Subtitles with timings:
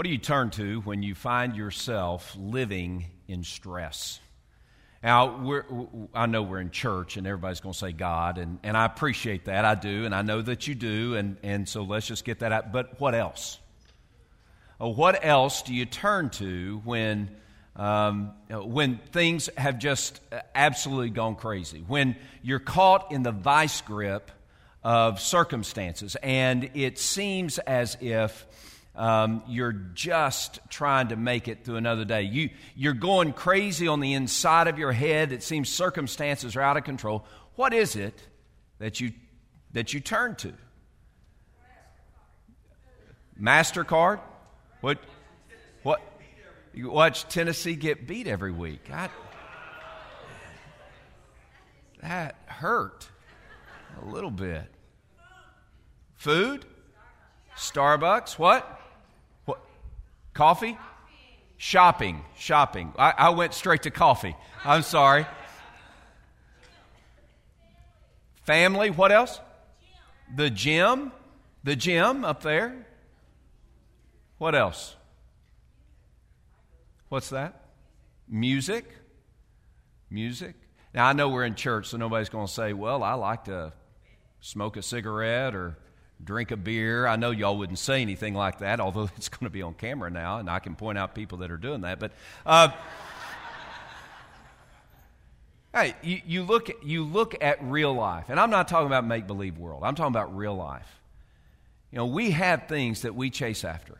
[0.00, 4.18] What do you turn to when you find yourself living in stress?
[5.02, 8.86] Now, I know we're in church and everybody's going to say God, and, and I
[8.86, 9.66] appreciate that.
[9.66, 12.50] I do, and I know that you do, and, and so let's just get that
[12.50, 12.72] out.
[12.72, 13.58] But what else?
[14.80, 17.28] Uh, what else do you turn to when,
[17.76, 21.84] um, uh, when things have just uh, absolutely gone crazy?
[21.86, 24.30] When you're caught in the vice grip
[24.82, 28.46] of circumstances, and it seems as if
[28.94, 32.22] um, you're just trying to make it through another day.
[32.22, 35.32] You, you're going crazy on the inside of your head.
[35.32, 37.24] It seems circumstances are out of control.
[37.54, 38.20] What is it
[38.78, 39.12] that you,
[39.72, 40.52] that you turn to?
[43.40, 44.20] MasterCard?
[44.80, 44.98] What?
[45.82, 46.00] What?
[46.74, 48.90] You watch Tennessee get beat every week.
[48.92, 49.08] I,
[52.02, 53.08] that hurt
[54.02, 54.66] a little bit.
[56.16, 56.64] Food?
[57.56, 58.38] Starbucks?
[58.38, 58.79] What?
[60.34, 60.78] Coffee?
[61.56, 62.24] Shopping.
[62.36, 62.92] Shopping.
[62.98, 64.36] I, I went straight to coffee.
[64.64, 65.26] I'm sorry.
[68.44, 68.90] Family.
[68.90, 69.40] What else?
[70.34, 71.12] The gym.
[71.64, 72.86] The gym up there.
[74.38, 74.96] What else?
[77.10, 77.66] What's that?
[78.28, 78.86] Music.
[80.08, 80.54] Music.
[80.94, 83.72] Now, I know we're in church, so nobody's going to say, well, I like to
[84.40, 85.76] smoke a cigarette or
[86.24, 87.06] drink a beer.
[87.06, 90.10] I know y'all wouldn't say anything like that, although it's going to be on camera
[90.10, 91.98] now, and I can point out people that are doing that.
[91.98, 92.12] But
[92.46, 92.70] uh,
[95.74, 99.26] hey, you, you, look, you look at real life, and I'm not talking about make
[99.26, 99.82] believe world.
[99.84, 101.00] I'm talking about real life.
[101.90, 103.98] You know, we have things that we chase after.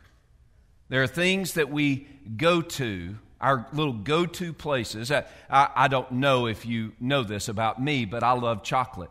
[0.89, 5.11] There are things that we go to, our little go to places.
[5.11, 9.09] I, I, I don't know if you know this about me, but I love chocolate.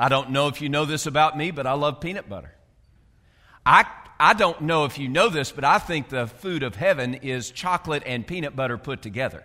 [0.00, 2.54] I don't know if you know this about me, but I love peanut butter.
[3.66, 3.84] I,
[4.18, 7.50] I don't know if you know this, but I think the food of heaven is
[7.50, 9.44] chocolate and peanut butter put together.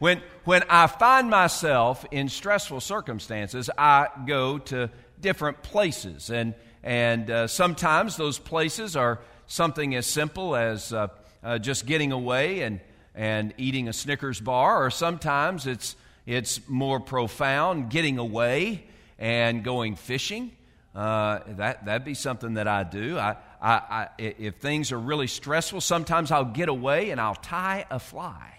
[0.00, 6.28] When, when I find myself in stressful circumstances, I go to different places.
[6.28, 11.08] And, and uh, sometimes those places are something as simple as uh,
[11.42, 12.80] uh, just getting away and,
[13.14, 18.84] and eating a Snickers bar, or sometimes it's it's more profound, getting away
[19.18, 20.52] and going fishing.
[20.94, 23.18] Uh, that, that'd be something that I do.
[23.18, 27.84] I, I, I, if things are really stressful, sometimes I'll get away and I'll tie
[27.90, 28.52] a fly.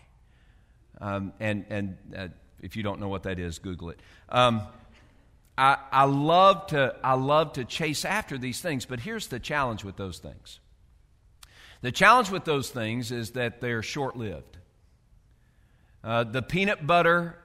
[0.99, 2.27] Um, and and uh,
[2.61, 3.99] if you don't know what that is, Google it.
[4.29, 4.61] Um,
[5.57, 9.83] I, I, love to, I love to chase after these things, but here's the challenge
[9.83, 10.59] with those things.
[11.81, 14.57] The challenge with those things is that they're short lived.
[16.03, 17.37] Uh, the peanut butter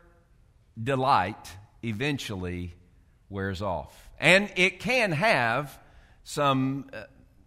[0.83, 2.75] delight eventually
[3.29, 4.11] wears off.
[4.19, 5.79] And it can have
[6.25, 7.05] some uh,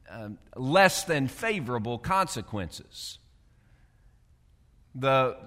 [0.10, 3.20] uh, less than favorable consequences.
[4.96, 5.38] The,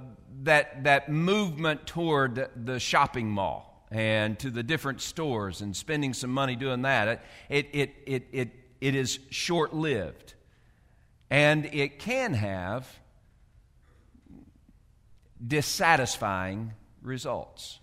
[0.43, 6.31] that, that movement toward the shopping mall and to the different stores and spending some
[6.31, 8.51] money doing that, it, it, it, it,
[8.81, 10.35] it is short lived.
[11.31, 12.89] And it can have
[15.45, 16.73] dissatisfying
[17.07, 17.79] results.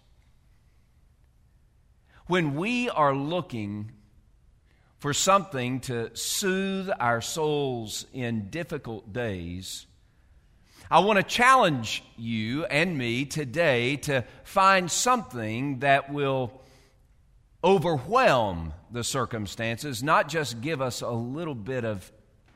[2.28, 3.92] When we are looking
[5.00, 9.86] for something to soothe our souls in difficult days,
[10.90, 16.62] I want to challenge you and me today to find something that will
[17.64, 22.12] overwhelm the circumstances, not just give us a little bit of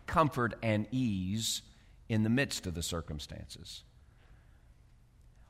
[0.05, 1.61] comfort and ease
[2.07, 3.83] in the midst of the circumstances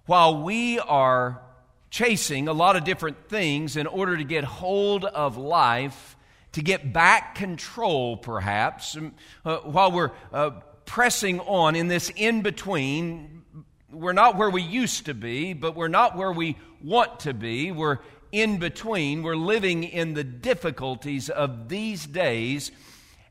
[0.08, 1.42] while we are
[1.90, 6.16] chasing a lot of different things in order to get hold of life,
[6.54, 9.14] to get back control, perhaps, um,
[9.46, 10.52] uh, while we're uh,
[10.86, 13.44] pressing on in this in between,
[13.92, 17.72] we're not where we used to be, but we're not where we want to be.
[17.72, 18.00] We're
[18.32, 19.24] in between.
[19.24, 22.72] We're living in the difficulties of these days,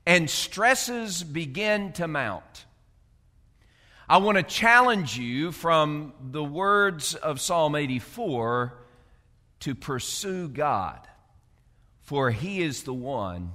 [0.04, 2.66] and stresses begin to mount.
[4.08, 8.72] I want to challenge you from the words of Psalm 84
[9.60, 11.00] to pursue God,
[12.03, 13.54] for He is the one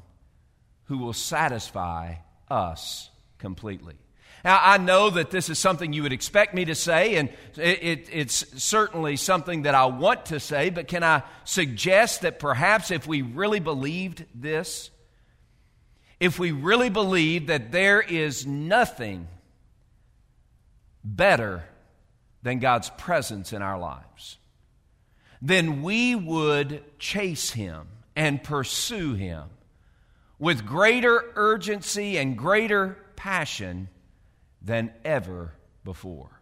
[0.86, 2.15] who will satisfy
[2.50, 3.95] us completely.
[4.44, 7.83] Now, I know that this is something you would expect me to say, and it,
[7.83, 12.92] it, it's certainly something that I want to say, but can I suggest that perhaps
[12.92, 14.89] if we really believed this,
[16.19, 19.30] if we really believed that there is nothing
[21.03, 21.63] better
[22.44, 24.38] than God's presence in our lives,
[25.42, 29.50] then we would chase Him and pursue Him
[30.39, 33.89] with greater urgency and greater passion
[34.62, 35.53] than ever
[35.83, 36.42] before.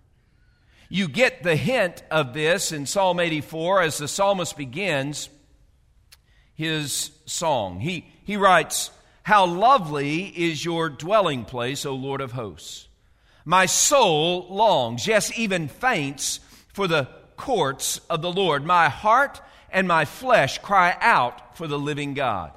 [0.89, 5.29] You get the hint of this in Psalm 84 as the psalmist begins
[6.59, 7.79] his song.
[7.79, 8.91] He, he writes,
[9.23, 12.88] How lovely is your dwelling place, O Lord of hosts!
[13.50, 16.40] My soul longs, yes, even faints,
[16.72, 18.63] for the courts of the Lord.
[18.63, 19.42] My heart
[19.72, 22.51] and my flesh cry out for the living God.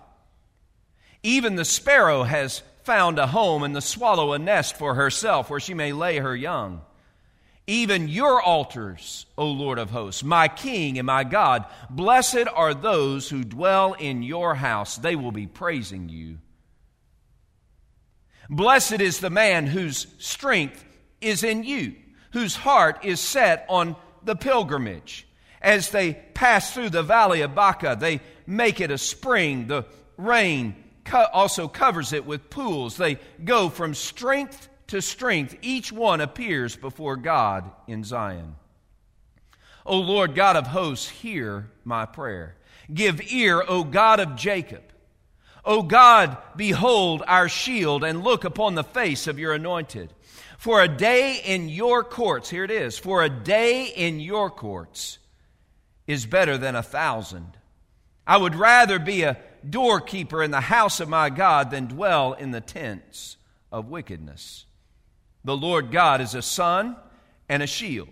[1.23, 5.61] Even the sparrow has found a home, and the swallow a nest for herself where
[5.61, 6.83] she may lay her young.
[7.67, 13.31] Even your altars, O Lord of hosts, my King and my God, blessed are those
[13.31, 14.99] who dwell in your house.
[14.99, 16.37] They will be praising you.
[18.53, 20.85] Blessed is the man whose strength
[21.23, 21.95] is in you,
[22.33, 25.27] whose heart is set on the pilgrimage.
[25.63, 29.69] As they pass through the valley of Baca, they make it a spring.
[29.69, 29.87] The
[30.19, 32.99] rain co- also covers it with pools.
[32.99, 35.57] They go from strength to strength.
[35.63, 38.57] Each one appears before God in Zion.
[39.87, 42.57] O Lord God of hosts, hear my prayer.
[42.93, 44.92] Give ear, O God of Jacob.
[45.65, 50.13] O God, behold our shield and look upon the face of your anointed.
[50.59, 55.19] For a day in your courts, here it is, for a day in your courts
[56.07, 57.57] is better than a thousand.
[58.27, 59.39] I would rather be a
[59.69, 63.37] doorkeeper in the house of my God than dwell in the tents
[63.71, 64.67] of wickedness.
[65.45, 66.97] The Lord God is a sun
[67.49, 68.09] and a shield.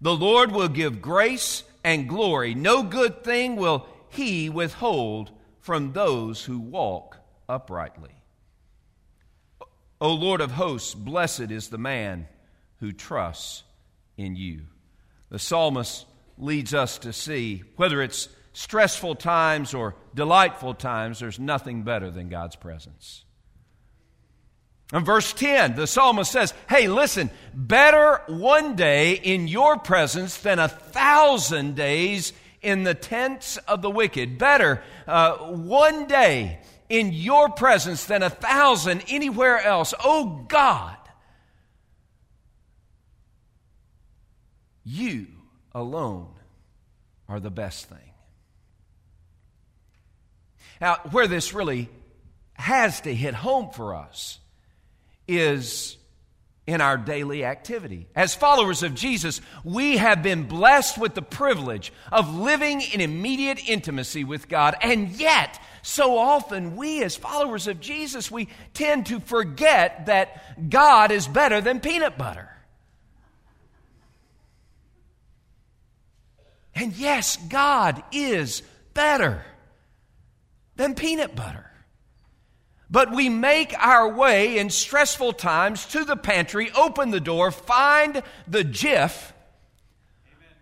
[0.00, 2.54] The Lord will give grace and glory.
[2.54, 5.30] No good thing will he withhold
[5.64, 7.16] from those who walk
[7.48, 8.10] uprightly.
[9.98, 12.28] O Lord of hosts, blessed is the man
[12.80, 13.62] who trusts
[14.18, 14.60] in you.
[15.30, 16.04] The psalmist
[16.36, 22.28] leads us to see whether it's stressful times or delightful times, there's nothing better than
[22.28, 23.24] God's presence.
[24.92, 30.58] In verse 10, the psalmist says, Hey, listen, better one day in your presence than
[30.58, 32.34] a thousand days
[32.64, 34.38] in the tents of the wicked.
[34.38, 39.94] Better uh, one day in your presence than a thousand anywhere else.
[40.02, 40.96] Oh God,
[44.84, 45.26] you
[45.72, 46.28] alone
[47.28, 47.98] are the best thing.
[50.80, 51.88] Now, where this really
[52.54, 54.38] has to hit home for us
[55.26, 55.96] is
[56.66, 58.06] in our daily activity.
[58.14, 63.68] As followers of Jesus, we have been blessed with the privilege of living in immediate
[63.68, 69.20] intimacy with God, and yet, so often we as followers of Jesus, we tend to
[69.20, 72.48] forget that God is better than peanut butter.
[76.74, 78.62] And yes, God is
[78.94, 79.44] better
[80.76, 81.70] than peanut butter.
[82.90, 88.22] But we make our way in stressful times to the pantry, open the door, find
[88.46, 89.32] the Jif,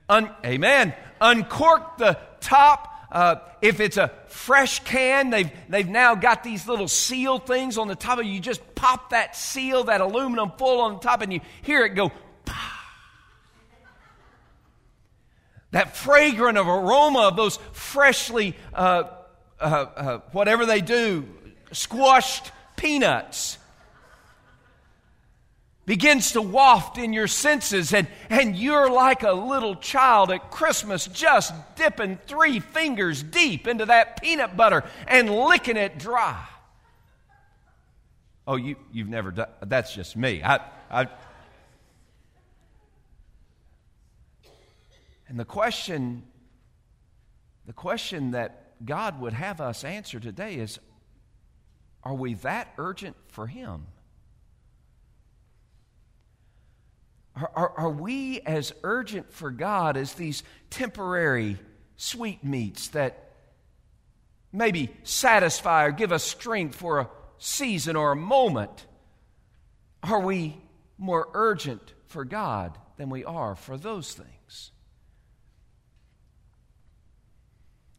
[0.08, 2.88] un, amen, uncork the top.
[3.10, 7.88] Uh, if it's a fresh can, they've, they've now got these little seal things on
[7.88, 8.28] the top of it.
[8.28, 11.90] You just pop that seal, that aluminum foil on the top, and you hear it
[11.90, 12.12] go,
[15.72, 19.04] that fragrant of aroma of those freshly, uh,
[19.60, 21.26] uh, uh whatever they do,
[21.72, 23.58] squashed peanuts
[25.84, 31.06] begins to waft in your senses, and, and you're like a little child at Christmas
[31.06, 36.46] just dipping three fingers deep into that peanut butter and licking it dry.
[38.46, 40.42] Oh, you, you've never done that's just me.
[40.42, 40.60] I,
[40.90, 41.06] I,
[45.28, 46.22] and the question,
[47.66, 50.78] the question that God would have us answer today is
[52.04, 53.86] are we that urgent for Him?
[57.36, 61.58] Are, are, are, we as urgent for God as these temporary
[61.96, 63.30] sweetmeats that
[64.52, 68.86] maybe satisfy or give us strength for a season or a moment?
[70.02, 70.56] Are we
[70.98, 74.72] more urgent for God than we are for those things?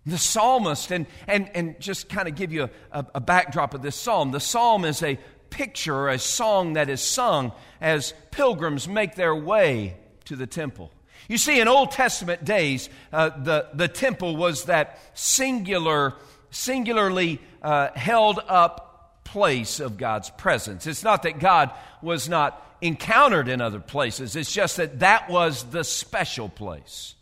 [0.05, 3.95] The psalmist, and, and, and just kind of give you a, a, backdrop of this
[3.95, 4.31] psalm.
[4.31, 5.17] The psalm is a
[5.49, 9.95] picture, a song that is sung as pilgrims make their way
[10.25, 10.91] to the temple.
[11.29, 16.15] You see, in Old Testament days, uh, the, the temple was that singular,
[16.51, 20.85] singularly uh, held up place of God's presence.
[20.85, 25.63] It's not that God was not encountered in other places, it's just that that was
[25.65, 27.15] the special place.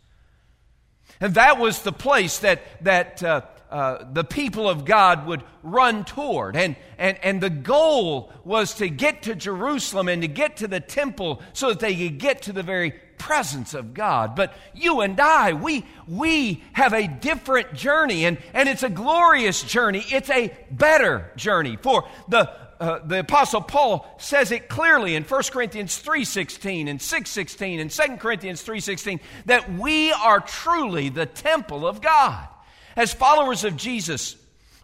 [1.22, 6.04] And that was the place that, that uh, uh, the people of God would run
[6.04, 6.56] toward.
[6.56, 10.80] And, and, and the goal was to get to Jerusalem and to get to the
[10.80, 14.34] temple so that they could get to the very presence of God.
[14.34, 19.62] But you and I, we, we have a different journey, and, and it's a glorious
[19.62, 20.04] journey.
[20.08, 21.76] It's a better journey.
[21.76, 22.52] For the,
[22.82, 28.16] uh, the apostle paul says it clearly in 1 corinthians 3.16 and 6.16 and 2
[28.16, 32.48] corinthians 3.16 that we are truly the temple of god.
[32.96, 34.36] As followers of Jesus,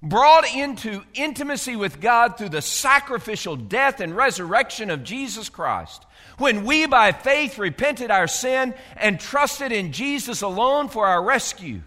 [0.02, 6.04] brought into intimacy with God through the sacrificial death and resurrection of Jesus Christ,
[6.38, 11.82] when we by faith repented our sin and trusted in Jesus alone for our rescue,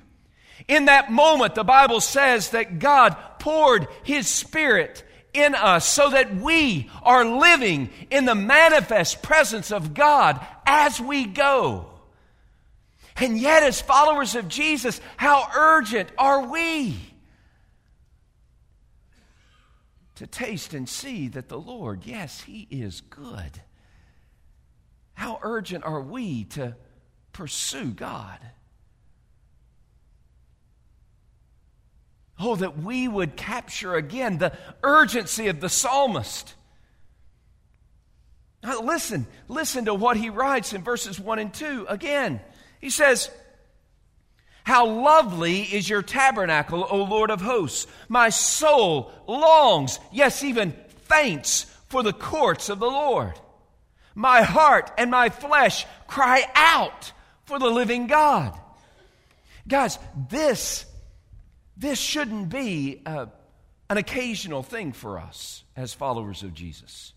[0.67, 6.35] in that moment, the Bible says that God poured His Spirit in us so that
[6.35, 11.87] we are living in the manifest presence of God as we go.
[13.17, 16.97] And yet, as followers of Jesus, how urgent are we
[20.15, 23.61] to taste and see that the Lord, yes, He is good?
[25.13, 26.75] How urgent are we to
[27.31, 28.39] pursue God?
[32.43, 36.55] Oh, that we would capture again the urgency of the psalmist.
[38.63, 42.41] Now, listen, listen to what he writes in verses 1 and 2 again.
[42.79, 43.29] He says,
[44.63, 47.85] How lovely is your tabernacle, O Lord of hosts!
[48.09, 53.33] My soul longs, yes, even faints for the courts of the Lord.
[54.15, 57.11] My heart and my flesh cry out
[57.45, 58.57] for the living God.
[59.67, 60.85] Guys, this,
[61.81, 63.25] this shouldn't be uh,
[63.89, 67.13] an occasional thing for us as followers of Jesus.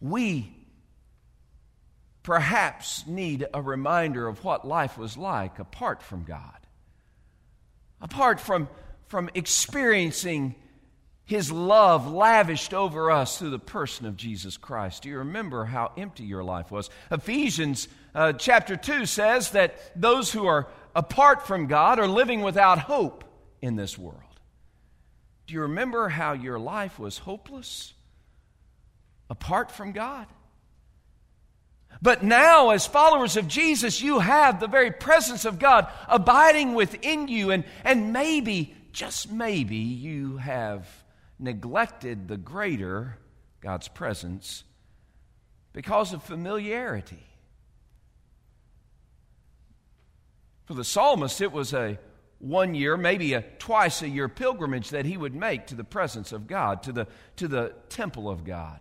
[0.00, 0.52] We
[2.24, 6.58] perhaps need a reminder of what life was like apart from God,
[8.00, 8.68] apart from,
[9.06, 10.56] from experiencing
[11.24, 15.04] His love lavished over us through the person of Jesus Christ.
[15.04, 16.90] Do you remember how empty your life was?
[17.08, 22.80] Ephesians uh, chapter 2 says that those who are apart from God are living without
[22.80, 23.23] hope
[23.64, 24.20] in this world.
[25.46, 27.94] Do you remember how your life was hopeless
[29.30, 30.26] apart from God?
[32.02, 37.28] But now, as followers of Jesus, you have the very presence of God abiding within
[37.28, 40.86] you, and, and maybe, just maybe, you have
[41.38, 43.16] neglected the greater
[43.62, 44.62] God's presence
[45.72, 47.24] because of familiarity.
[50.66, 51.98] For the psalmist, it was a
[52.44, 56.30] one year, maybe a twice a year pilgrimage that he would make to the presence
[56.30, 58.80] of God, to the, to the temple of God.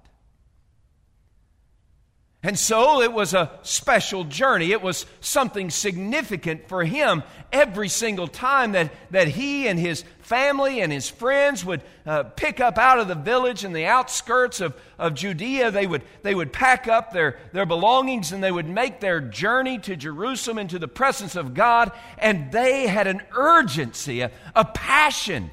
[2.45, 4.73] And so it was a special journey.
[4.73, 7.23] It was something significant for him
[7.53, 12.59] every single time that, that he and his family and his friends would uh, pick
[12.59, 15.71] up out of the village and the outskirts of, of Judea.
[15.71, 19.79] They would, they would pack up their, their belongings and they would make their journey
[19.79, 21.93] to Jerusalem into the presence of God.
[22.17, 25.49] And they had an urgency, a, a passion,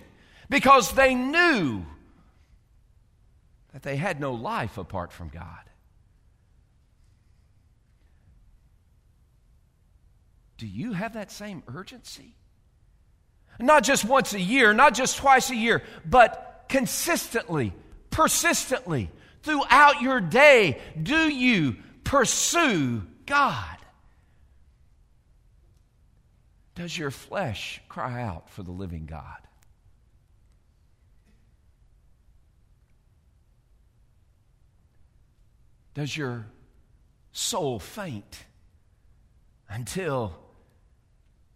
[0.49, 1.87] because they knew
[3.73, 5.70] that they had no life apart from God.
[10.61, 12.37] Do you have that same urgency?
[13.59, 17.73] Not just once a year, not just twice a year, but consistently,
[18.11, 19.11] persistently,
[19.43, 23.79] throughout your day, do you pursue God?
[26.75, 29.39] Does your flesh cry out for the living God?
[35.95, 36.45] Does your
[37.33, 38.45] soul faint
[39.71, 40.40] until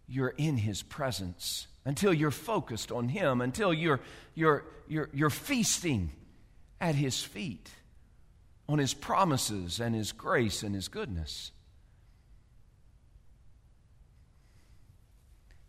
[0.07, 3.99] you're in His presence, until you're focused on Him, until you're,
[4.33, 6.11] you're, you're, you're feasting
[6.79, 7.69] at His feet
[8.67, 11.51] on His promises and His grace and His goodness.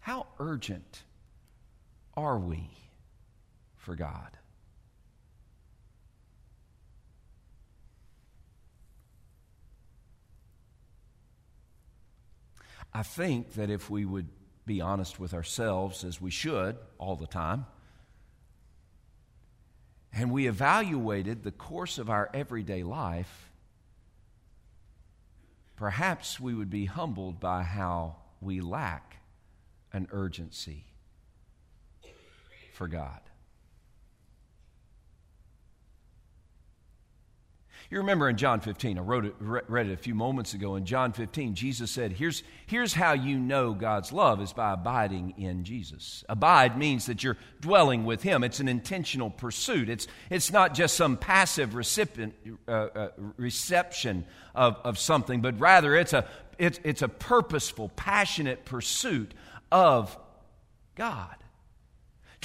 [0.01, 1.03] How urgent
[2.17, 2.71] are we
[3.77, 4.31] for God?
[12.97, 14.27] I think that if we would
[14.65, 17.67] be honest with ourselves, as we should all the time,
[20.15, 23.51] and we evaluated the course of our everyday life,
[25.77, 29.19] perhaps we would be humbled by how we lack
[29.93, 30.87] an urgency
[32.73, 33.21] for God.
[37.89, 40.75] You remember in John 15, I wrote it, read it a few moments ago.
[40.75, 45.35] In John 15, Jesus said, here's, here's how you know God's love is by abiding
[45.39, 46.25] in Jesus.
[46.29, 48.43] Abide means that you're dwelling with Him.
[48.43, 49.89] It's an intentional pursuit.
[49.89, 52.35] It's, it's not just some passive recipient,
[52.67, 56.27] uh, uh, reception of, of something, but rather it's a,
[56.59, 59.33] it's, it's a purposeful, passionate pursuit
[59.71, 60.19] of
[60.97, 61.37] God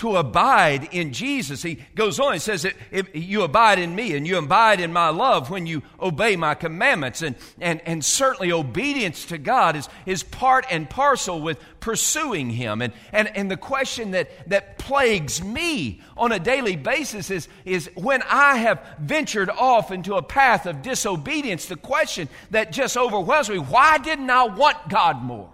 [0.02, 1.62] to abide in Jesus.
[1.62, 2.66] He goes on, he says,
[3.14, 7.22] You abide in me and you abide in my love when you obey my commandments.
[7.22, 12.82] And, and, and certainly obedience to God is, is part and parcel with pursuing Him.
[12.82, 17.88] And, and, and the question that, that plagues me on a daily basis is, is
[17.94, 23.52] when I have ventured off into a path of disobedience, the question that just overwhelms
[23.52, 25.52] me why didn't I want God more?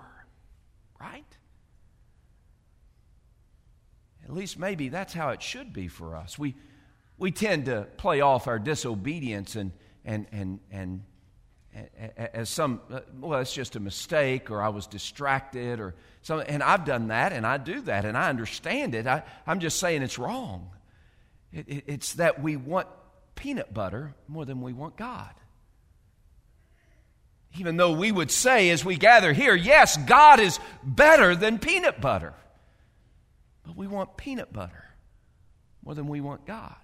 [4.27, 6.37] At least maybe that's how it should be for us.
[6.37, 6.55] We,
[7.17, 9.71] we tend to play off our disobedience and,
[10.03, 11.03] and, and, and
[12.33, 12.81] as some,
[13.19, 16.47] well, it's just a mistake or I was distracted or something.
[16.47, 19.07] And I've done that and I do that and I understand it.
[19.07, 20.71] I, I'm just saying it's wrong.
[21.53, 22.87] It, it, it's that we want
[23.35, 25.33] peanut butter more than we want God.
[27.57, 32.01] Even though we would say as we gather here, yes, God is better than peanut
[32.01, 32.33] butter.
[33.67, 34.85] But we want peanut butter
[35.83, 36.75] more than we want God.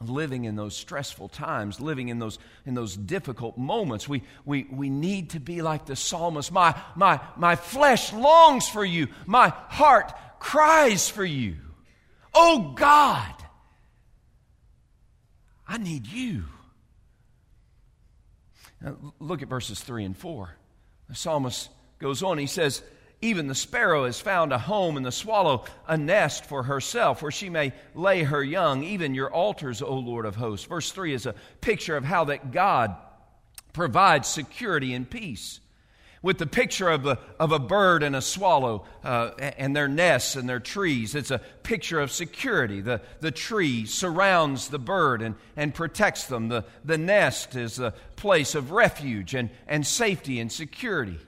[0.00, 4.90] Living in those stressful times, living in those, in those difficult moments, we, we, we
[4.90, 6.50] need to be like the psalmist.
[6.50, 11.56] My, my, my flesh longs for you, my heart cries for you.
[12.34, 13.34] Oh God,
[15.68, 16.44] I need you.
[18.80, 20.56] Now, look at verses 3 and 4.
[21.10, 22.82] The psalmist goes on, he says,
[23.22, 27.30] even the sparrow has found a home, and the swallow a nest for herself, where
[27.30, 28.82] she may lay her young.
[28.82, 30.66] Even your altars, O Lord of hosts.
[30.66, 32.96] Verse 3 is a picture of how that God
[33.74, 35.60] provides security and peace.
[36.22, 40.36] With the picture of a, of a bird and a swallow uh, and their nests
[40.36, 42.82] and their trees, it's a picture of security.
[42.82, 46.48] The, the tree surrounds the bird and, and protects them.
[46.48, 51.18] The, the nest is a place of refuge and, and safety and security.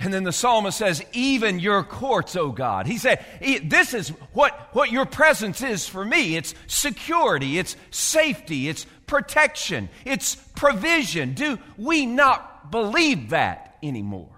[0.00, 2.86] And then the psalmist says, Even your courts, O God.
[2.86, 3.24] He said,
[3.62, 6.36] This is what, what your presence is for me.
[6.36, 11.34] It's security, it's safety, it's protection, it's provision.
[11.34, 14.28] Do we not believe that anymore?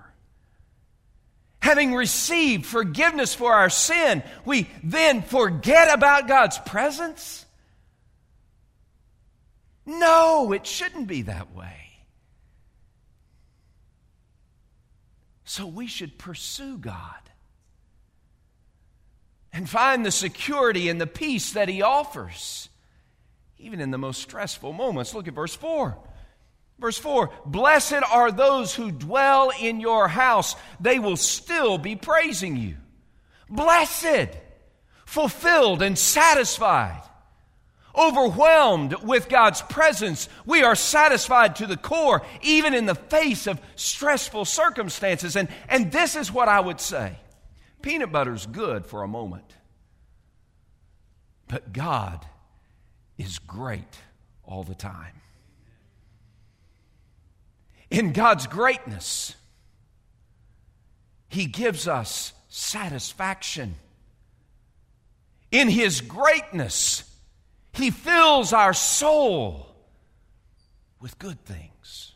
[1.61, 7.46] Having received forgiveness for our sin, we then forget about God's presence?
[9.87, 11.81] No, it shouldn't be that way.
[15.52, 17.20] So we should pursue God
[19.52, 22.70] and find the security and the peace that He offers,
[23.58, 25.12] even in the most stressful moments.
[25.12, 25.98] Look at verse 4.
[26.78, 32.56] Verse 4 Blessed are those who dwell in your house, they will still be praising
[32.56, 32.76] you.
[33.50, 34.30] Blessed,
[35.04, 37.02] fulfilled, and satisfied
[37.96, 40.28] overwhelmed with God's presence.
[40.46, 45.37] We are satisfied to the core, even in the face of stressful circumstances.
[45.37, 47.18] And, and this is what I would say
[47.83, 49.57] peanut butter's good for a moment,
[51.48, 52.24] but God
[53.18, 53.98] is great
[54.44, 55.20] all the time.
[57.90, 59.35] In God's greatness,
[61.28, 63.74] He gives us satisfaction.
[65.50, 67.05] In His greatness,
[67.72, 69.74] he fills our soul
[71.00, 72.12] with good things.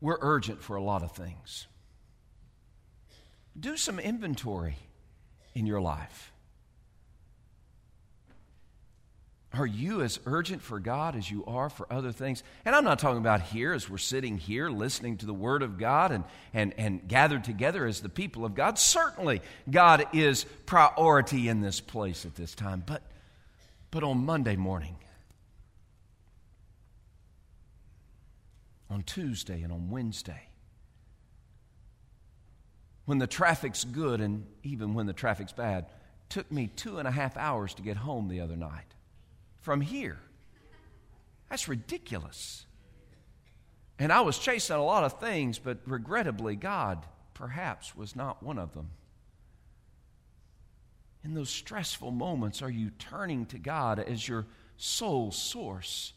[0.00, 1.68] We're urgent for a lot of things.
[3.58, 4.76] Do some inventory
[5.54, 6.31] in your life.
[9.54, 12.42] Are you as urgent for God as you are for other things?
[12.64, 15.76] And I'm not talking about here as we're sitting here listening to the Word of
[15.76, 18.78] God and, and, and gathered together as the people of God.
[18.78, 22.82] Certainly, God is priority in this place at this time.
[22.86, 23.02] But,
[23.90, 24.96] but on Monday morning,
[28.88, 30.48] on Tuesday, and on Wednesday,
[33.04, 35.86] when the traffic's good and even when the traffic's bad,
[36.30, 38.94] took me two and a half hours to get home the other night
[39.62, 40.18] from here.
[41.48, 42.66] That's ridiculous.
[43.98, 48.58] And I was chasing a lot of things, but regrettably, God perhaps was not one
[48.58, 48.90] of them.
[51.24, 54.46] In those stressful moments, are you turning to God as your
[54.76, 56.12] sole source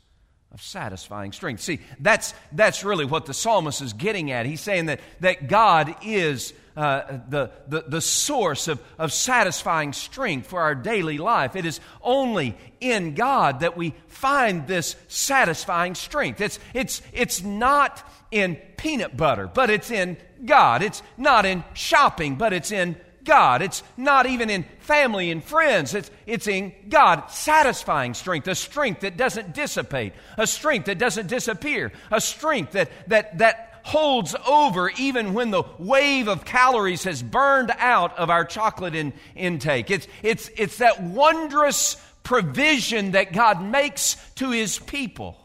[0.52, 1.62] of satisfying strength?
[1.62, 4.48] See, that's, that's really what the psalmist is getting at.
[4.48, 10.48] He's saying that, that God is uh, the, the, the source of, of satisfying strength
[10.48, 11.56] for our daily life.
[11.56, 16.42] It is only in God that we find this satisfying strength.
[16.42, 20.84] It's, it's, it's not in peanut butter, but it's in God.
[20.84, 23.62] It's not in shopping, but it's in God.
[23.62, 25.94] It's not even in family and friends.
[25.94, 27.30] It's, it's in God.
[27.30, 32.90] Satisfying strength, a strength that doesn't dissipate, a strength that doesn't disappear, a strength that,
[33.08, 38.44] that, that holds over even when the wave of calories has burned out of our
[38.44, 39.90] chocolate in, intake.
[39.90, 45.40] It's, it's, it's that wondrous provision that God makes to his people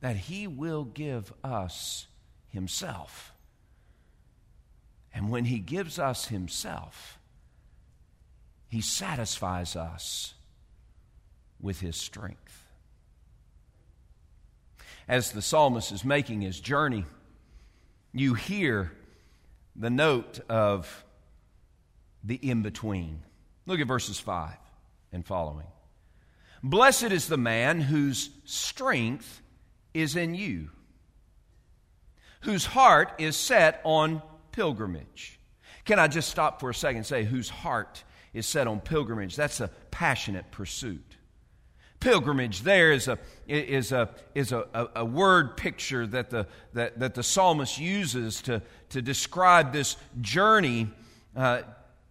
[0.00, 2.06] that he will give us
[2.50, 3.30] himself.
[5.14, 7.18] And when He gives us Himself,
[8.68, 10.34] He satisfies us
[11.60, 12.49] with His strength.
[15.10, 17.04] As the psalmist is making his journey,
[18.12, 18.92] you hear
[19.74, 21.04] the note of
[22.22, 23.24] the in between.
[23.66, 24.54] Look at verses 5
[25.12, 25.66] and following.
[26.62, 29.42] Blessed is the man whose strength
[29.92, 30.70] is in you,
[32.42, 35.40] whose heart is set on pilgrimage.
[35.86, 39.34] Can I just stop for a second and say, whose heart is set on pilgrimage?
[39.34, 41.09] That's a passionate pursuit.
[42.00, 46.98] Pilgrimage there is a, is a, is a, a, a word picture that the, that,
[46.98, 50.88] that the psalmist uses to, to describe this journey
[51.36, 51.62] uh,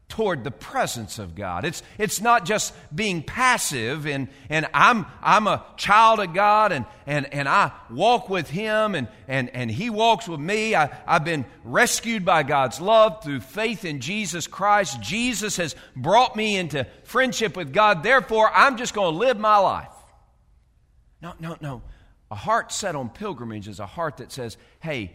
[0.09, 1.63] toward the presence of God.
[1.63, 6.85] It's, it's not just being passive and, and I'm, I'm a child of God and,
[7.05, 10.75] and, and I walk with Him and, and, and He walks with me.
[10.75, 14.99] I, I've been rescued by God's love through faith in Jesus Christ.
[14.99, 18.01] Jesus has brought me into friendship with God.
[18.01, 19.87] Therefore, I'm just going to live my life.
[21.21, 21.83] No, no, no.
[22.31, 25.13] A heart set on pilgrimage is a heart that says, hey,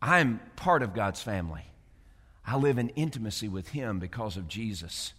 [0.00, 1.64] I'm part of God's family.
[2.46, 5.14] I live in intimacy with Him because of Jesus.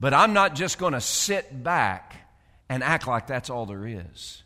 [0.00, 2.16] But I'm not just going to sit back
[2.68, 4.42] and act like that's all there is.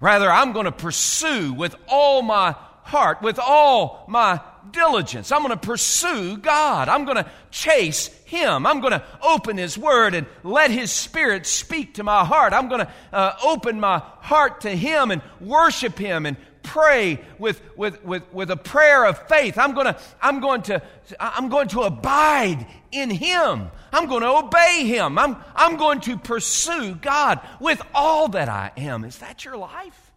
[0.00, 4.40] Rather, I'm going to pursue with all my heart, with all my
[4.70, 5.32] diligence.
[5.32, 6.88] I'm going to pursue God.
[6.88, 8.66] I'm going to chase Him.
[8.66, 12.52] I'm going to open His Word and let His Spirit speak to my heart.
[12.52, 17.62] I'm going to uh, open my heart to Him and worship Him and pray with,
[17.76, 19.56] with, with, with a prayer of faith.
[19.56, 20.82] I'm, gonna, I'm, going to,
[21.20, 23.68] I'm going to abide in Him.
[23.92, 25.18] I'm going to obey Him.
[25.18, 29.04] I'm, I'm going to pursue God with all that I am.
[29.04, 30.10] Is that your life?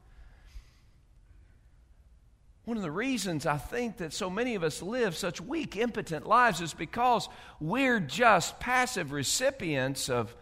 [2.66, 6.28] One of the reasons I think that so many of us live such weak, impotent
[6.28, 7.30] lives is because
[7.62, 10.36] we're just passive recipients of,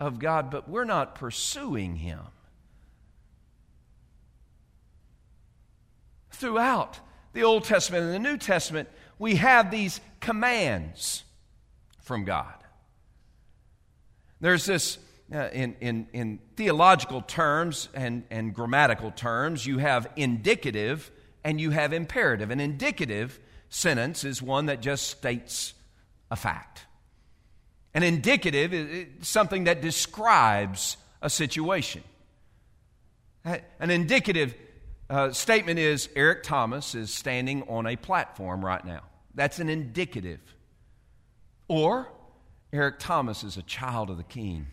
[0.00, 2.20] of God, but we're not pursuing Him.
[6.36, 7.00] Throughout
[7.32, 11.24] the Old Testament and the New Testament, we have these commands
[12.02, 12.54] from God.
[14.40, 14.98] There's this,
[15.34, 21.10] uh, in, in, in theological terms and, and grammatical terms, you have indicative
[21.42, 22.50] and you have imperative.
[22.50, 25.74] An indicative sentence is one that just states
[26.30, 26.86] a fact.
[27.94, 32.02] An indicative is something that describes a situation.
[33.44, 34.54] An indicative
[35.08, 39.02] uh, statement is Eric Thomas is standing on a platform right now.
[39.34, 40.40] That's an indicative.
[41.68, 42.08] Or
[42.72, 44.66] Eric Thomas is a child of the King,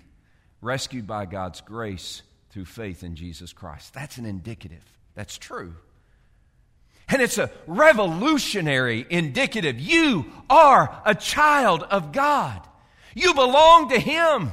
[0.62, 3.94] rescued by God's grace through faith in Jesus Christ.
[3.94, 4.84] That's an indicative.
[5.16, 5.76] That's true.
[7.10, 9.80] And it's a revolutionary indicative.
[9.80, 12.62] You are a child of God.
[13.14, 14.52] You belong to Him.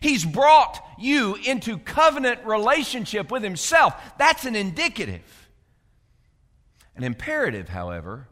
[0.00, 3.94] He's brought you into covenant relationship with Himself.
[4.18, 5.48] That's an indicative.
[6.96, 8.28] An imperative, however,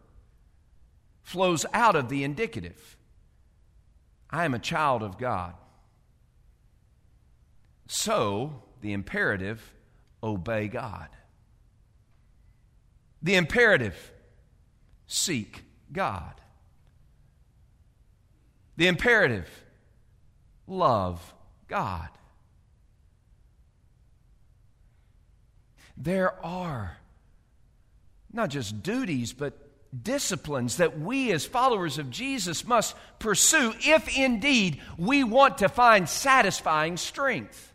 [1.23, 2.97] flows out of the indicative.
[4.31, 5.55] I am a child of God.
[7.89, 9.63] So, the imperative,
[10.23, 11.09] obey God.
[13.23, 14.13] The imperative,
[15.07, 16.35] seek God.
[18.77, 19.49] The imperative,
[20.67, 21.35] love
[21.69, 22.09] God.
[25.97, 26.99] There are
[28.33, 29.55] not just duties, but
[30.03, 36.09] disciplines that we as followers of Jesus must pursue if indeed we want to find
[36.09, 37.73] satisfying strength.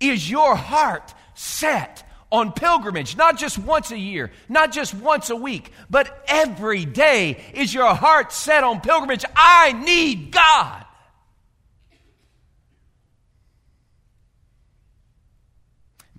[0.00, 5.36] Is your heart set on pilgrimage, not just once a year, not just once a
[5.36, 7.42] week, but every day?
[7.54, 9.24] Is your heart set on pilgrimage?
[9.34, 10.81] I need God.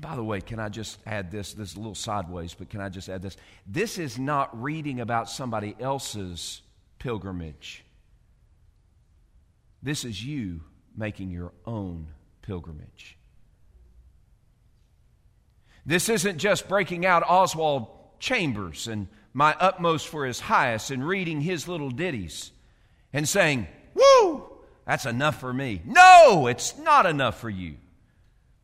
[0.03, 1.53] By the way, can I just add this?
[1.53, 3.37] This is a little sideways, but can I just add this?
[3.65, 6.61] This is not reading about somebody else's
[6.99, 7.85] pilgrimage.
[9.81, 10.59] This is you
[10.95, 12.07] making your own
[12.41, 13.17] pilgrimage.
[15.85, 17.87] This isn't just breaking out Oswald
[18.19, 22.51] Chambers and my utmost for his highest and reading his little ditties
[23.13, 24.49] and saying, Woo,
[24.85, 25.81] that's enough for me.
[25.85, 27.77] No, it's not enough for you.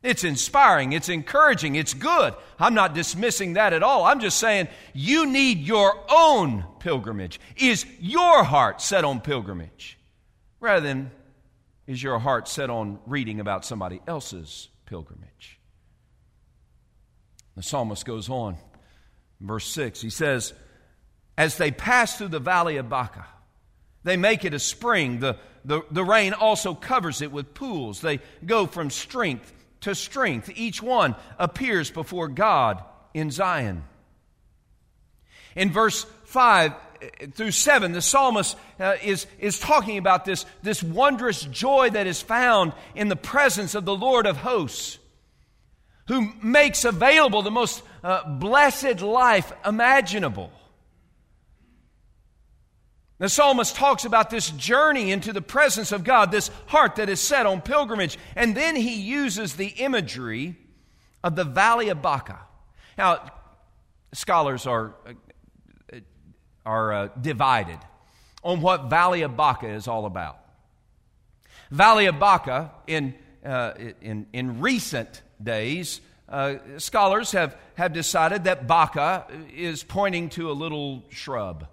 [0.01, 2.33] It's inspiring, it's encouraging, it's good.
[2.57, 4.05] I'm not dismissing that at all.
[4.05, 7.39] I'm just saying you need your own pilgrimage.
[7.57, 9.97] Is your heart set on pilgrimage
[10.61, 11.11] rather than
[11.85, 15.59] is your heart set on reading about somebody else's pilgrimage?
[17.57, 18.57] The psalmist goes on,
[19.41, 19.99] verse 6.
[19.99, 20.53] He says,
[21.37, 23.25] As they pass through the valley of Baca,
[24.05, 25.19] they make it a spring.
[25.19, 25.35] The,
[25.65, 27.99] the, the rain also covers it with pools.
[27.99, 29.51] They go from strength
[29.81, 30.51] to strength.
[30.55, 33.83] Each one appears before God in Zion.
[35.55, 36.73] In verse 5
[37.33, 42.21] through 7, the psalmist uh, is, is talking about this, this wondrous joy that is
[42.21, 44.99] found in the presence of the Lord of hosts,
[46.07, 50.51] who makes available the most uh, blessed life imaginable.
[53.19, 57.19] The psalmist talks about this journey into the presence of God, this heart that is
[57.19, 58.17] set on pilgrimage.
[58.35, 60.55] And then he uses the imagery
[61.21, 62.39] of the Valley of Baca.
[62.97, 63.29] Now,
[64.13, 64.95] scholars are,
[66.65, 67.79] are uh, divided
[68.41, 70.39] on what Valley of Baca is all about.
[71.71, 78.65] Valley of Baca, in, uh, in, in recent days, uh, scholars have, have decided that
[78.65, 81.67] Baca is pointing to a little shrub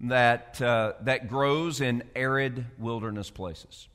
[0.00, 3.88] that, uh, that grows in arid wilderness places.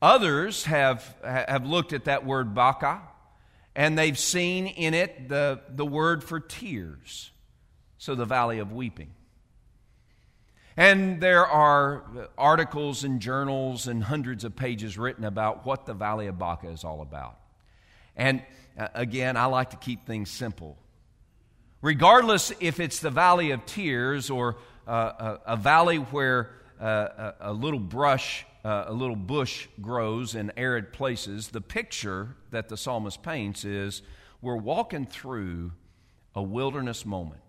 [0.00, 3.02] Others have, have looked at that word Baca
[3.74, 7.30] and they've seen in it the, the word for tears,
[7.98, 9.10] so the valley of weeping.
[10.76, 12.02] And there are
[12.38, 16.82] articles and journals and hundreds of pages written about what the Valley of Baca is
[16.82, 17.38] all about.
[18.16, 18.42] And
[18.78, 20.78] uh, again, I like to keep things simple.
[21.82, 27.50] Regardless if it's the valley of tears or uh, a, a, valley where uh, a,
[27.50, 32.76] a, little brush, uh, a little bush grows in arid places, the picture that the
[32.76, 34.02] psalmist paints is
[34.40, 35.72] we're walking through
[36.36, 37.40] a wilderness moment.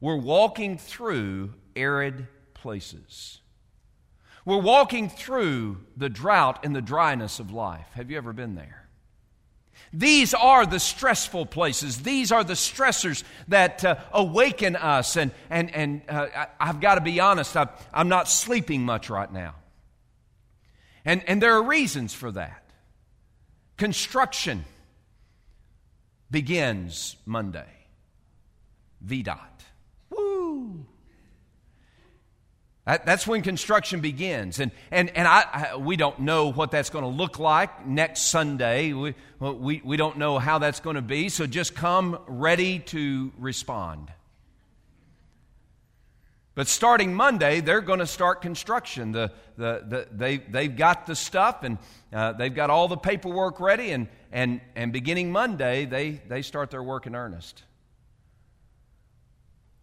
[0.00, 3.40] We're walking through arid places.
[4.44, 7.88] We're walking through the drought and the dryness of life.
[7.94, 8.85] Have you ever been there?
[9.92, 12.02] These are the stressful places.
[12.02, 15.16] These are the stressors that uh, awaken us.
[15.16, 19.08] And, and, and uh, I, have got to be honest, I, I'm not sleeping much
[19.08, 19.54] right now.
[21.04, 22.62] And, and there are reasons for that.
[23.76, 24.64] Construction
[26.30, 27.66] begins Monday.
[29.06, 29.38] VDOT.
[30.10, 30.84] Woo!
[32.86, 34.60] That's when construction begins.
[34.60, 38.28] And, and, and I, I we don't know what that's going to look like next
[38.28, 38.92] Sunday.
[38.92, 41.28] We, we, we don't know how that's going to be.
[41.28, 44.12] So just come ready to respond.
[46.54, 49.10] But starting Monday, they're going to start construction.
[49.12, 51.78] The, the, the, they, they've got the stuff and
[52.12, 53.90] uh, they've got all the paperwork ready.
[53.90, 57.64] And, and, and beginning Monday, they, they start their work in earnest.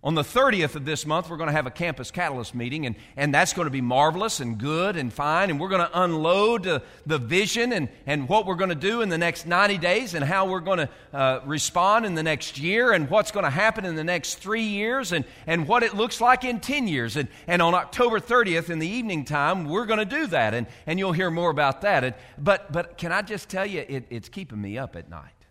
[0.05, 2.95] On the 30th of this month, we're going to have a Campus Catalyst meeting, and,
[3.15, 5.49] and that's going to be marvelous and good and fine.
[5.49, 8.99] And we're going to unload uh, the vision and, and what we're going to do
[8.99, 12.59] in the next 90 days and how we're going to uh, respond in the next
[12.59, 15.93] year and what's going to happen in the next three years and, and what it
[15.93, 17.15] looks like in 10 years.
[17.15, 20.67] And, and on October 30th in the evening time, we're going to do that, and,
[20.85, 22.03] and you'll hear more about that.
[22.03, 25.42] And, but, but can I just tell you, it, it's keeping me up at night.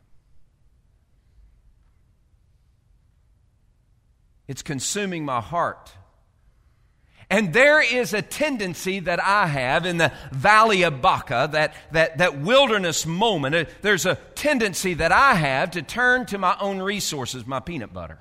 [4.49, 5.93] It's consuming my heart.
[7.31, 12.19] And there is a tendency that I have in the valley of Baca, that, that,
[12.19, 13.69] that wilderness moment.
[13.81, 18.19] There's a tendency that I have to turn to my own resources, my peanut butter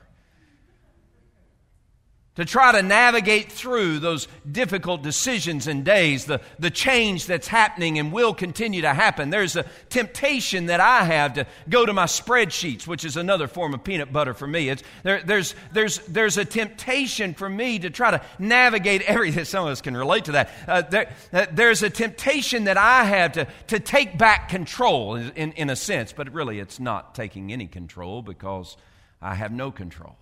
[2.36, 8.00] to try to navigate through those difficult decisions and days, the, the change that's happening
[8.00, 9.30] and will continue to happen.
[9.30, 13.74] There's a temptation that I have to go to my spreadsheets, which is another form
[13.74, 14.70] of peanut butter for me.
[14.70, 19.44] It's, there, there's, there's, there's a temptation for me to try to navigate everything.
[19.52, 20.52] Some of us can relate to that.
[20.66, 25.32] Uh, there, uh, there's a temptation that I have to, to take back control in,
[25.32, 28.78] in, in a sense, but really it's not taking any control because
[29.22, 30.16] I have no control.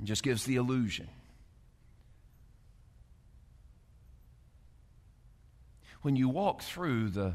[0.00, 1.08] It just gives the illusion.
[6.02, 7.34] When you walk through the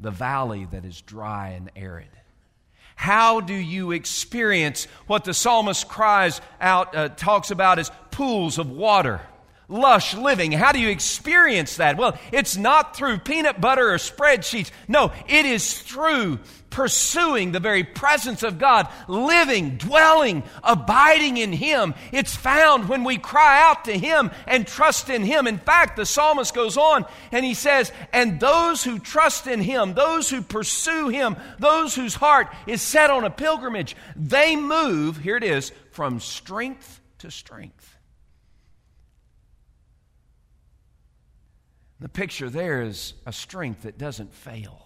[0.00, 2.08] the valley that is dry and arid?
[2.94, 8.70] How do you experience what the psalmist cries out, uh, talks about as pools of
[8.70, 9.20] water?
[9.68, 10.50] Lush living.
[10.52, 11.98] How do you experience that?
[11.98, 14.70] Well, it's not through peanut butter or spreadsheets.
[14.88, 21.94] No, it is through pursuing the very presence of God, living, dwelling, abiding in Him.
[22.12, 25.46] It's found when we cry out to Him and trust in Him.
[25.46, 29.94] In fact, the psalmist goes on and he says, And those who trust in Him,
[29.94, 35.36] those who pursue Him, those whose heart is set on a pilgrimage, they move, here
[35.36, 37.77] it is, from strength to strength.
[42.00, 44.84] The picture there is a strength that doesn't fail.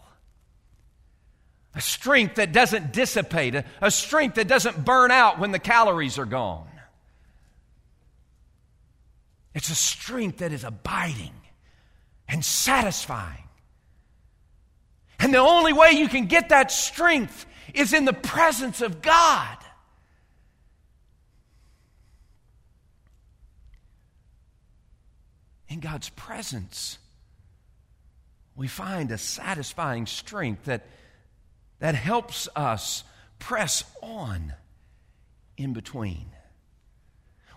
[1.75, 6.19] A strength that doesn't dissipate, a, a, strength that doesn't burn out when the calories
[6.19, 6.69] are gone.
[9.55, 11.33] It's a strength that is abiding
[12.29, 13.45] and satisfying.
[15.19, 19.57] And the only way you can get that strength is in the presence of God.
[25.69, 26.99] In God's presence
[28.63, 30.87] we find a satisfying strength that,
[31.81, 33.03] that helps us
[33.41, 34.53] press on
[35.57, 36.27] in between.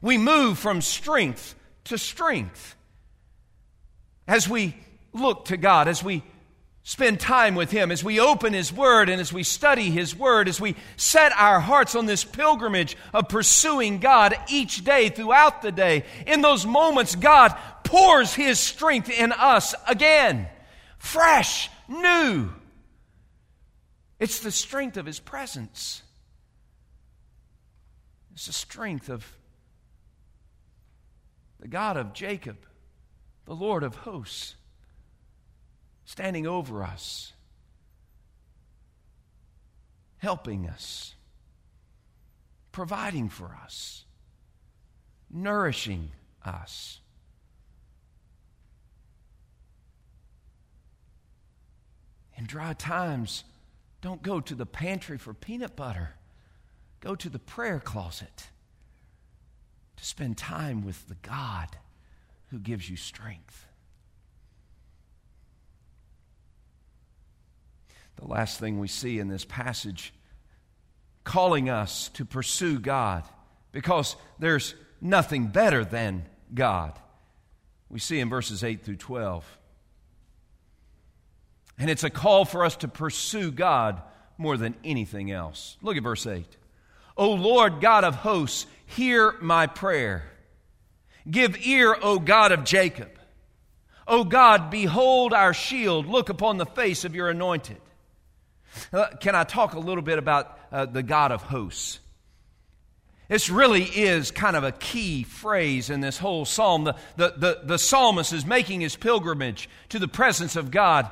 [0.01, 2.75] We move from strength to strength
[4.27, 4.75] as we
[5.13, 6.23] look to God, as we
[6.81, 10.49] spend time with Him, as we open His Word and as we study His Word,
[10.49, 15.71] as we set our hearts on this pilgrimage of pursuing God each day throughout the
[15.71, 16.03] day.
[16.25, 20.47] In those moments, God pours His strength in us again
[21.05, 22.49] fresh, new.
[24.19, 26.01] It's the strength of His presence.
[28.33, 29.25] It's the strength of
[31.59, 32.57] the God of Jacob,
[33.45, 34.55] the Lord of hosts,
[36.05, 37.33] standing over us,
[40.17, 41.13] helping us,
[42.71, 44.05] providing for us,
[45.29, 46.11] nourishing
[46.43, 46.99] us.
[52.45, 53.43] In dry times,
[54.01, 56.11] don't go to the pantry for peanut butter.
[56.99, 58.49] Go to the prayer closet
[59.97, 61.69] to spend time with the God
[62.51, 63.65] who gives you strength.
[68.17, 70.13] The last thing we see in this passage
[71.23, 73.23] calling us to pursue God
[73.71, 76.93] because there's nothing better than God.
[77.89, 79.57] We see in verses 8 through 12.
[81.77, 84.01] And it's a call for us to pursue God
[84.37, 85.77] more than anything else.
[85.81, 86.45] Look at verse 8.
[87.17, 90.23] O Lord God of hosts, hear my prayer.
[91.29, 93.09] Give ear, O God of Jacob.
[94.07, 96.05] O God, behold our shield.
[96.05, 97.77] Look upon the face of your anointed.
[98.93, 101.99] Uh, can I talk a little bit about uh, the God of hosts?
[103.27, 106.83] This really is kind of a key phrase in this whole psalm.
[106.83, 111.09] The, the, the, the psalmist is making his pilgrimage to the presence of God.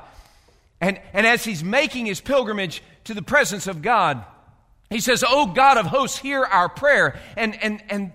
[0.80, 4.24] And, and as he's making his pilgrimage to the presence of God,
[4.90, 7.18] he says, Oh God of hosts, hear our prayer.
[7.36, 8.12] And, and, and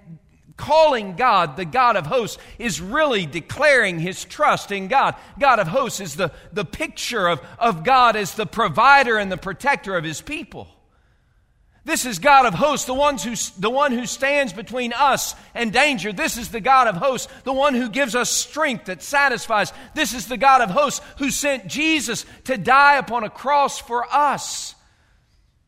[0.59, 5.15] calling God the God of hosts is really declaring his trust in God.
[5.39, 9.37] God of hosts is the, the picture of, of God as the provider and the
[9.37, 10.67] protector of his people.
[11.85, 15.71] This is God of hosts, the, ones who, the one who stands between us and
[15.71, 16.11] danger.
[16.11, 19.71] This is the God of hosts, the one who gives us strength that satisfies.
[19.95, 24.05] This is the God of hosts who sent Jesus to die upon a cross for
[24.13, 24.75] us,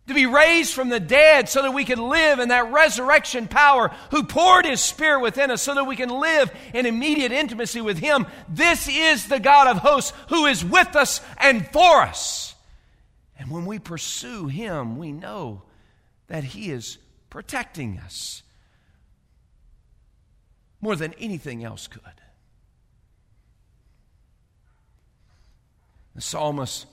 [0.07, 3.89] to be raised from the dead so that we can live in that resurrection power,
[4.11, 7.97] who poured his spirit within us so that we can live in immediate intimacy with
[7.97, 8.27] him.
[8.49, 12.53] This is the God of hosts who is with us and for us.
[13.39, 15.63] And when we pursue him, we know
[16.31, 16.97] that He is
[17.29, 18.41] protecting us
[20.79, 22.01] more than anything else could.
[26.15, 26.85] The psalmist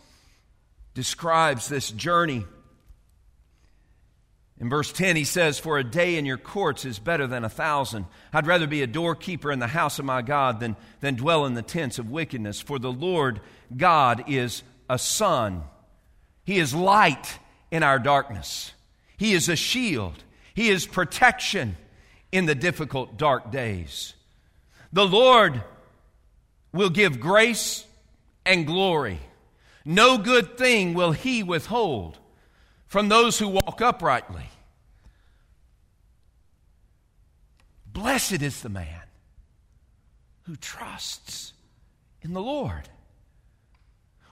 [0.94, 2.46] describes this journey.
[4.58, 7.48] In verse 10, he says, For a day in your courts is better than a
[7.48, 8.06] thousand.
[8.32, 11.54] I'd rather be a doorkeeper in the house of my God than, than dwell in
[11.54, 12.60] the tents of wickedness.
[12.60, 13.40] For the Lord
[13.76, 15.62] God is a sun,
[16.42, 17.38] He is light
[17.70, 18.72] in our darkness.
[19.18, 20.22] He is a shield,
[20.54, 21.76] He is protection
[22.32, 24.14] in the difficult, dark days.
[24.92, 25.62] The Lord
[26.72, 27.84] will give grace
[28.46, 29.18] and glory.
[29.84, 32.18] No good thing will He withhold
[32.86, 34.46] from those who walk uprightly.
[37.92, 39.02] Blessed is the man
[40.44, 41.52] who trusts
[42.22, 42.88] in the Lord.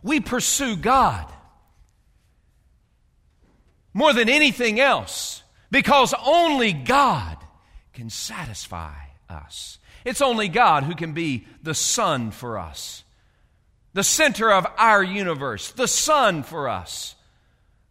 [0.02, 1.26] we pursue God
[3.96, 7.38] more than anything else because only God
[7.94, 8.92] can satisfy
[9.26, 9.78] us.
[10.04, 13.04] It's only God who can be the sun for us,
[13.94, 17.14] the center of our universe, the sun for us,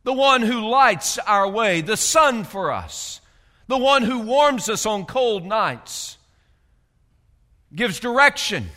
[0.03, 3.19] the one who lights our way, the sun for us,
[3.65, 6.19] the one who warms us on cold nights,
[7.73, 8.67] gives direction,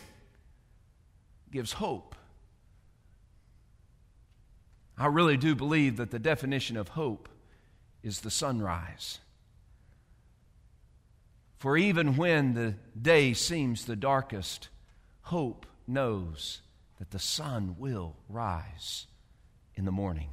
[1.53, 2.08] gives hope.
[4.99, 7.29] I really do believe that the definition of hope
[8.03, 9.21] is the sunrise.
[11.59, 14.69] For even when the day seems the darkest,
[15.23, 16.63] hope knows
[16.99, 19.07] that the sun will rise
[19.75, 20.31] in the morning.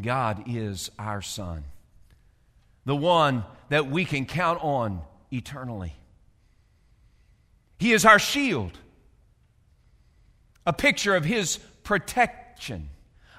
[0.00, 1.64] God is our sun,
[2.84, 5.02] the one that we can count on
[5.32, 5.94] eternally.
[7.78, 8.78] He is our shield,
[10.64, 11.58] a picture of His
[11.90, 12.88] protection,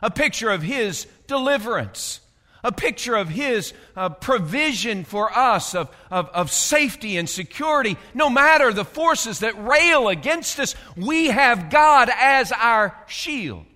[0.02, 2.20] a picture of His deliverance,
[2.66, 7.96] a picture of His uh, provision for us of, of, of safety and security.
[8.14, 13.68] No matter the forces that rail against us, we have God as our shield.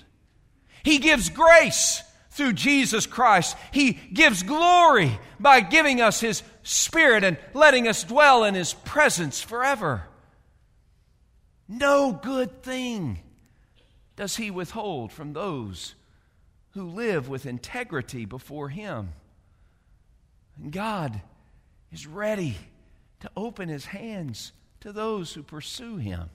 [0.84, 3.56] He gives grace through Jesus Christ.
[3.72, 9.42] He gives glory by giving us His Spirit and letting us dwell in His presence
[9.42, 10.04] forever.
[11.70, 13.22] No good thing
[14.16, 15.96] does He withhold from those
[16.72, 19.14] who live with integrity before Him.
[20.58, 21.22] And God
[21.92, 22.58] is ready
[23.22, 24.52] to open His hands
[24.82, 26.30] to those who pursue Him.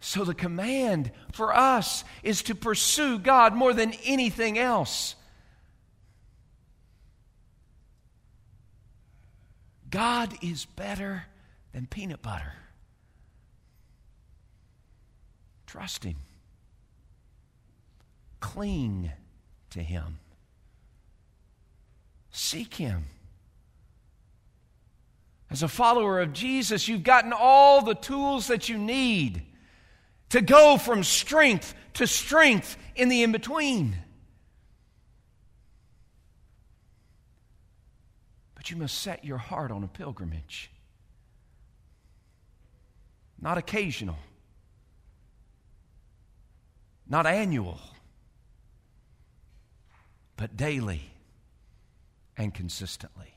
[0.00, 5.16] So, the command for us is to pursue God more than anything else.
[9.90, 11.24] God is better
[11.72, 12.52] than peanut butter.
[15.66, 16.16] Trust Him.
[18.40, 19.10] Cling
[19.70, 20.18] to Him.
[22.30, 23.06] Seek Him.
[25.50, 29.42] As a follower of Jesus, you've gotten all the tools that you need
[30.30, 33.96] to go from strength to strength in the in between.
[38.54, 40.70] But you must set your heart on a pilgrimage,
[43.40, 44.18] not occasional,
[47.08, 47.80] not annual,
[50.36, 51.02] but daily
[52.36, 53.34] and consistently.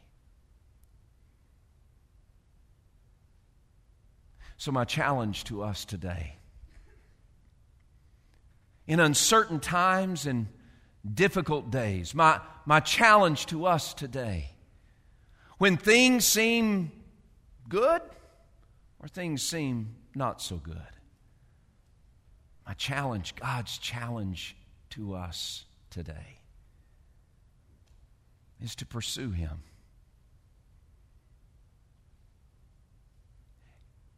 [4.57, 6.35] So, my challenge to us today
[8.87, 10.47] in uncertain times and
[11.13, 14.51] difficult days, my, my challenge to us today,
[15.59, 16.91] when things seem
[17.69, 18.01] good
[18.99, 20.75] or things seem not so good,
[22.69, 24.55] my challenge, God's challenge
[24.91, 26.37] to us today,
[28.61, 29.63] is to pursue Him.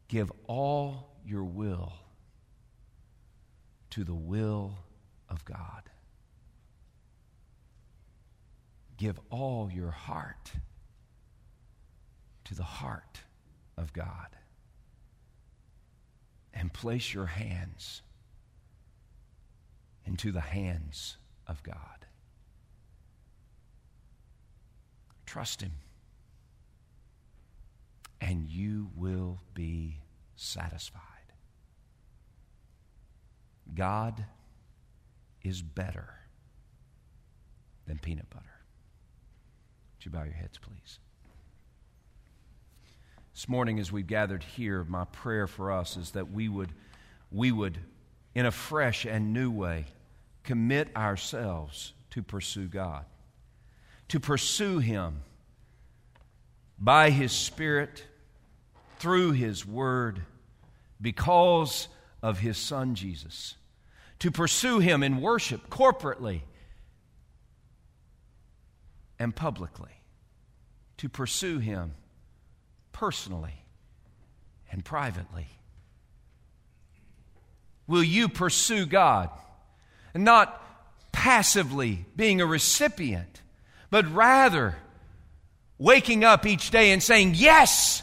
[0.08, 1.94] Give all your will
[3.88, 4.76] to the will
[5.30, 5.88] of God.
[8.98, 10.52] Give all your heart
[12.44, 13.22] to the heart
[13.78, 14.28] of God.
[16.52, 18.02] And place your hands
[20.06, 22.06] into the hands of God.
[25.26, 25.72] Trust Him,
[28.20, 30.00] and you will be
[30.36, 31.02] satisfied.
[33.74, 34.26] God
[35.42, 36.08] is better
[37.86, 38.44] than peanut butter.
[39.96, 40.98] Would you bow your heads, please?
[43.32, 46.72] This morning, as we've gathered here, my prayer for us is that we would,
[47.30, 47.78] we would
[48.34, 49.86] in a fresh and new way,
[50.42, 53.04] commit ourselves to pursue God,
[54.08, 55.22] to pursue Him
[56.78, 58.04] by His Spirit,
[58.98, 60.22] through His Word,
[61.00, 61.88] because
[62.22, 63.56] of His Son Jesus,
[64.20, 66.42] to pursue Him in worship corporately
[69.18, 70.02] and publicly,
[70.98, 71.94] to pursue Him
[72.92, 73.64] personally
[74.70, 75.48] and privately
[77.86, 79.30] will you pursue God?
[80.14, 80.60] And not
[81.12, 83.42] passively being a recipient,
[83.90, 84.76] but rather
[85.78, 88.02] waking up each day and saying, Yes,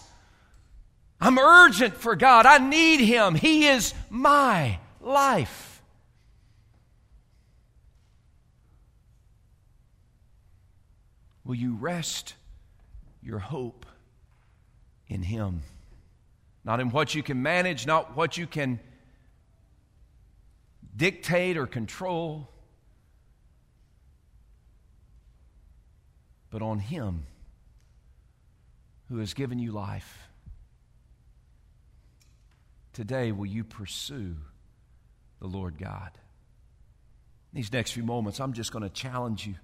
[1.22, 2.46] I'm urgent for God.
[2.46, 3.36] I need Him.
[3.36, 5.82] He is my life.
[11.44, 12.36] Will you rest
[13.22, 13.86] your hope
[15.08, 15.64] in Him?
[16.70, 18.80] not in what you can manage, not what you can
[21.00, 22.50] dictate or control,
[26.52, 27.26] but on Him
[29.08, 30.28] who has given you life.
[32.92, 34.36] Today, will you pursue
[35.40, 36.12] the Lord God?
[37.54, 39.56] These next few moments, I'm just going to challenge you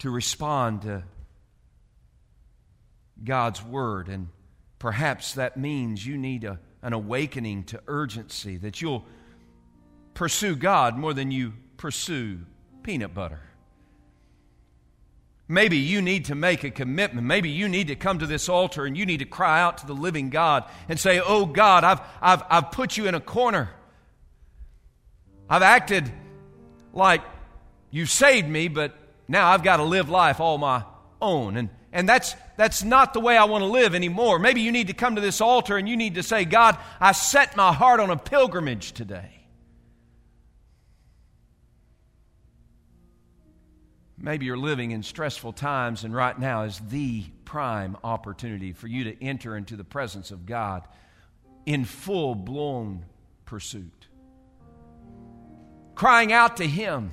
[0.00, 1.02] to respond to
[3.24, 4.08] God's Word.
[4.08, 4.28] And
[4.78, 9.04] perhaps that means you need a, an awakening to urgency, that you'll
[10.14, 12.40] pursue God more than you pursue
[12.82, 13.40] peanut butter.
[15.48, 17.26] Maybe you need to make a commitment.
[17.26, 19.86] Maybe you need to come to this altar and you need to cry out to
[19.86, 23.68] the living God and say, Oh God, I've, I've, I've put you in a corner.
[25.48, 26.10] I've acted
[26.92, 27.22] like
[27.90, 28.94] you saved me, but
[29.26, 30.84] now I've got to live life all my
[31.20, 31.56] own.
[31.56, 34.38] And, and that's, that's not the way I want to live anymore.
[34.38, 37.12] Maybe you need to come to this altar and you need to say, God, I
[37.12, 39.40] set my heart on a pilgrimage today.
[44.22, 49.04] Maybe you're living in stressful times, and right now is the prime opportunity for you
[49.04, 50.86] to enter into the presence of God
[51.64, 53.06] in full blown
[53.46, 54.08] pursuit.
[55.94, 57.12] Crying out to Him,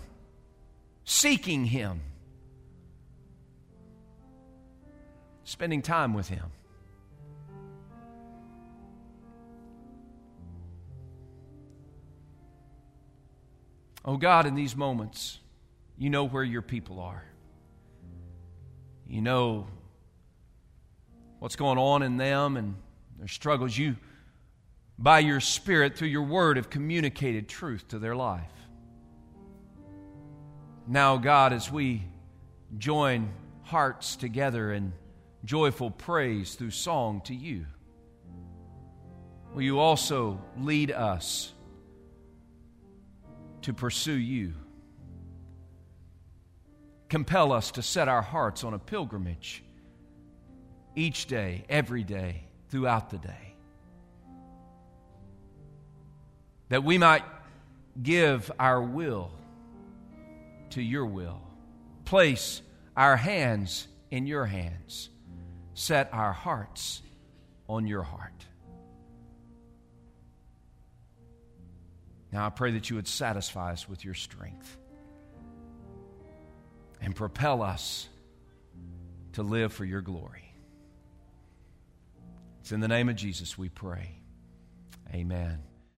[1.06, 2.02] seeking Him,
[5.48, 6.44] spending time with Him.
[14.04, 15.40] Oh God, in these moments,
[15.98, 17.24] you know where your people are.
[19.08, 19.68] You know
[21.40, 22.76] what's going on in them and
[23.18, 23.78] their struggles.
[23.78, 23.96] You,
[25.00, 28.52] by your Spirit, through your word, have communicated truth to their life.
[30.88, 32.04] Now, God, as we
[32.78, 33.30] join
[33.64, 34.92] hearts together in
[35.48, 37.66] joyful praise through song to you,
[39.54, 41.52] will you also lead us
[43.64, 44.54] to pursue you?
[47.10, 49.64] compel us to set our hearts on a pilgrimage
[50.96, 53.56] each day, every day, throughout the day.
[56.70, 57.24] That we might
[58.02, 59.32] give our will
[60.72, 61.42] to your will,
[62.04, 62.62] place
[62.96, 65.10] our hands in your hands,
[65.78, 67.04] set our hearts
[67.70, 68.46] on your heart.
[72.32, 74.76] Now I pray that you would satisfy us with your strength
[77.00, 78.08] and propel us
[79.34, 80.52] to live for your glory.
[82.62, 84.20] It's in the name of Jesus we pray.
[85.14, 85.67] Amen.